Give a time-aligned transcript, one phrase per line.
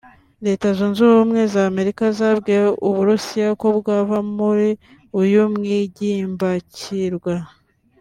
[0.45, 4.69] Leta Zunze Ubumwe za Amerika zabwiye u Burusiya ko bwava muri
[5.21, 7.33] uyu mwigimbakirwa